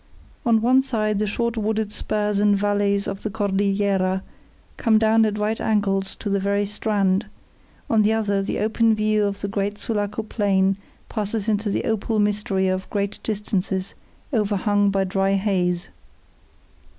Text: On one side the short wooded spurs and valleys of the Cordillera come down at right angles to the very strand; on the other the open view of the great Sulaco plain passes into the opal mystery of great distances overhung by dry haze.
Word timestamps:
On 0.47 0.61
one 0.63 0.81
side 0.81 1.19
the 1.19 1.27
short 1.27 1.57
wooded 1.57 1.91
spurs 1.91 2.39
and 2.39 2.57
valleys 2.57 3.07
of 3.07 3.21
the 3.21 3.29
Cordillera 3.29 4.23
come 4.75 4.97
down 4.97 5.25
at 5.25 5.37
right 5.37 5.61
angles 5.61 6.15
to 6.15 6.27
the 6.27 6.39
very 6.39 6.65
strand; 6.65 7.27
on 7.87 8.01
the 8.01 8.11
other 8.11 8.41
the 8.41 8.57
open 8.57 8.95
view 8.95 9.23
of 9.25 9.41
the 9.41 9.47
great 9.47 9.77
Sulaco 9.77 10.23
plain 10.23 10.75
passes 11.07 11.47
into 11.47 11.69
the 11.69 11.83
opal 11.83 12.17
mystery 12.17 12.67
of 12.67 12.89
great 12.89 13.19
distances 13.21 13.93
overhung 14.33 14.89
by 14.89 15.03
dry 15.03 15.33
haze. 15.33 15.89